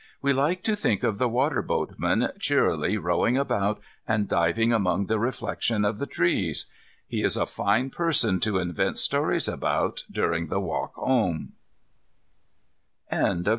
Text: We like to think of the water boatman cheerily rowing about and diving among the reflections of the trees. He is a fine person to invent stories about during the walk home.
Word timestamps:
We 0.19 0.33
like 0.33 0.63
to 0.63 0.75
think 0.75 1.03
of 1.03 1.19
the 1.19 1.29
water 1.29 1.61
boatman 1.61 2.29
cheerily 2.39 2.97
rowing 2.97 3.37
about 3.37 3.79
and 4.07 4.27
diving 4.27 4.73
among 4.73 5.05
the 5.05 5.19
reflections 5.19 5.85
of 5.85 5.99
the 5.99 6.07
trees. 6.07 6.65
He 7.07 7.21
is 7.21 7.37
a 7.37 7.45
fine 7.45 7.91
person 7.91 8.39
to 8.39 8.57
invent 8.57 8.97
stories 8.97 9.47
about 9.47 10.05
during 10.09 10.47
the 10.47 10.59
walk 10.59 10.95
home. 10.95 11.53